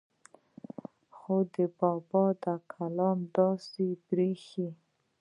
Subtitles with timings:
[1.17, 4.67] خو د بابا د کلام نه داسې بريښي